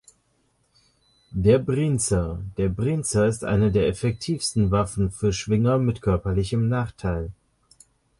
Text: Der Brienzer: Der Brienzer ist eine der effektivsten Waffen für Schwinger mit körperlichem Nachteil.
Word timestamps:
Der 1.29 1.59
Brienzer: 1.59 2.39
Der 2.57 2.69
Brienzer 2.69 3.27
ist 3.27 3.43
eine 3.43 3.71
der 3.71 3.87
effektivsten 3.87 4.71
Waffen 4.71 5.11
für 5.11 5.31
Schwinger 5.31 5.77
mit 5.77 6.01
körperlichem 6.01 6.67
Nachteil. 6.67 7.29